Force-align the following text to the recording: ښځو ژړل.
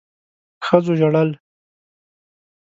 ښځو 0.65 0.93
ژړل. 0.99 1.29